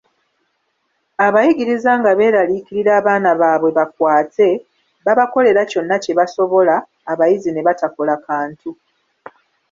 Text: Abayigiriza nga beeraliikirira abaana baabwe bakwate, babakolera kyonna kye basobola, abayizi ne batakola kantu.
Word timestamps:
Abayigiriza 1.25 1.91
nga 1.99 2.11
beeraliikirira 2.17 2.91
abaana 2.99 3.31
baabwe 3.41 3.69
bakwate, 3.77 4.47
babakolera 5.05 5.61
kyonna 5.71 5.95
kye 6.03 6.13
basobola, 6.19 6.75
abayizi 7.11 7.49
ne 7.51 7.61
batakola 7.67 8.13
kantu. 8.25 8.69